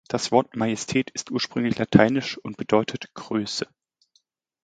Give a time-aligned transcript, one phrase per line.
[0.07, 3.67] Das Wort Majestät ist ursprünglich lateinisch und bedeutet „Größe“.